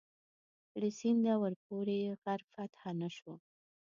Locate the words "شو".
3.17-3.33